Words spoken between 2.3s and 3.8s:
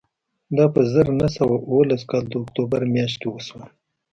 اکتوبر میاشت کې وشول